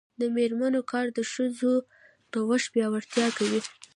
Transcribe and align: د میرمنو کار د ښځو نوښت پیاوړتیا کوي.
د 0.19 0.21
میرمنو 0.35 0.81
کار 0.91 1.05
د 1.17 1.19
ښځو 1.31 1.73
نوښت 2.33 2.67
پیاوړتیا 2.73 3.27
کوي. 3.37 3.61